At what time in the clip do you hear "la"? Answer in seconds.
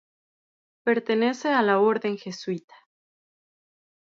1.61-1.77